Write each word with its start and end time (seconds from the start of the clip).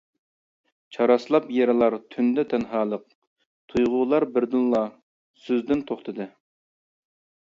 چاراسلاپ 0.95 1.49
يېرىلار 1.57 1.95
تۈندە 2.13 2.45
تەنھالىق، 2.53 3.03
تۇيغۇلار 3.73 4.25
بىردىنلا 4.39 4.81
سۆزدىن 5.45 5.85
توختىدى. 5.93 6.27